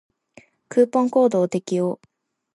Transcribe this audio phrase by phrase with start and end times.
[0.67, 1.99] クーポンコードを適用